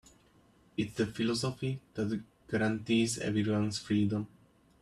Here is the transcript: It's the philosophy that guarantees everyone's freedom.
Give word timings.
It's 0.77 0.95
the 0.95 1.05
philosophy 1.05 1.79
that 1.93 2.23
guarantees 2.49 3.19
everyone's 3.19 3.77
freedom. 3.77 4.25